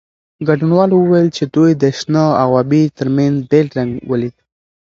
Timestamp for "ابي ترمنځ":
2.61-3.35